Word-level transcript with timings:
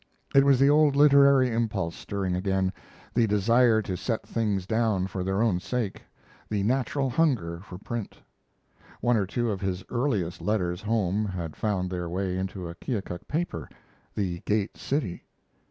It 0.33 0.43
was 0.43 0.59
the 0.59 0.67
old 0.67 0.95
literary 0.95 1.51
impulse 1.51 1.95
stirring 1.95 2.35
again, 2.35 2.73
the 3.13 3.27
desire 3.27 3.83
to 3.83 3.95
set 3.95 4.27
things 4.27 4.65
down 4.65 5.05
for 5.05 5.23
their 5.23 5.43
own 5.43 5.59
sake, 5.59 6.01
the 6.49 6.63
natural 6.63 7.07
hunger 7.07 7.59
for 7.59 7.77
print. 7.77 8.17
One 8.99 9.15
or 9.15 9.27
two 9.27 9.51
of 9.51 9.61
his 9.61 9.83
earlier 9.91 10.31
letters 10.39 10.81
home 10.81 11.23
had 11.23 11.55
found 11.55 11.91
their 11.91 12.09
way 12.09 12.35
into 12.35 12.67
a 12.67 12.73
Keokuk 12.73 13.27
paper 13.27 13.69
the 14.15 14.39
'Gate 14.39 14.75
City'. 14.75 15.23